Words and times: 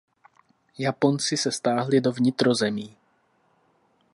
Japonci 0.77 1.37
se 1.37 1.51
stáhli 1.51 2.01
do 2.01 2.11
vnitrozemí. 2.11 2.97